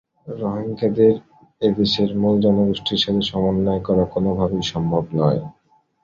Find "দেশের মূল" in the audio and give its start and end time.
1.77-2.35